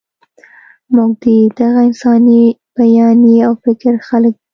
موږ 0.95 1.11
د 1.23 1.25
دغه 1.59 1.81
انساني 1.87 2.41
بیانیې 2.77 3.39
او 3.47 3.53
فکر 3.63 3.93
خلک 4.07 4.33
یو. 4.39 4.43